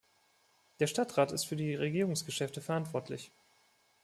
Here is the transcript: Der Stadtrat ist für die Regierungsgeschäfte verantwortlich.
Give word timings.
Der 0.79 0.87
Stadtrat 0.87 1.31
ist 1.31 1.43
für 1.45 1.55
die 1.55 1.75
Regierungsgeschäfte 1.75 2.59
verantwortlich. 2.59 3.31